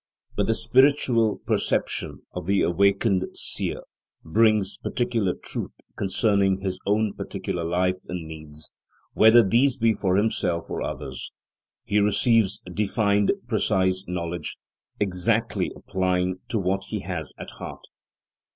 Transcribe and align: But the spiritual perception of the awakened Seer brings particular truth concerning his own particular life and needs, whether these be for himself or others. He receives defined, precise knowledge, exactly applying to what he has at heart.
But 0.35 0.47
the 0.47 0.55
spiritual 0.55 1.41
perception 1.45 2.23
of 2.33 2.47
the 2.47 2.63
awakened 2.63 3.25
Seer 3.37 3.83
brings 4.25 4.77
particular 4.79 5.35
truth 5.35 5.73
concerning 5.95 6.61
his 6.61 6.79
own 6.87 7.13
particular 7.13 7.63
life 7.63 7.99
and 8.07 8.27
needs, 8.27 8.71
whether 9.13 9.43
these 9.47 9.77
be 9.77 9.93
for 9.93 10.17
himself 10.17 10.71
or 10.71 10.81
others. 10.81 11.31
He 11.83 11.99
receives 11.99 12.63
defined, 12.73 13.31
precise 13.47 14.03
knowledge, 14.07 14.57
exactly 14.99 15.71
applying 15.75 16.39
to 16.49 16.57
what 16.57 16.85
he 16.85 17.01
has 17.01 17.31
at 17.37 17.51
heart. 17.51 17.83